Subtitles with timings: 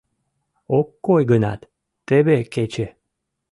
[0.77, 1.61] Ок кой гынат,
[2.07, 2.87] теве кече.